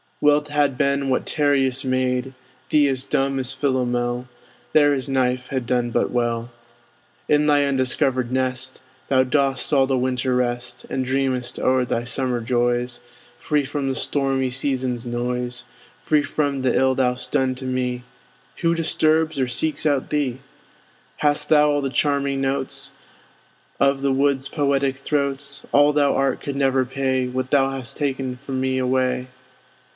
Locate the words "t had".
0.41-0.77